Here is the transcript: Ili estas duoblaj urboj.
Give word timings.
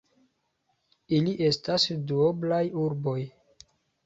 Ili 1.17 1.35
estas 1.49 1.85
duoblaj 2.13 2.63
urboj. 2.87 3.21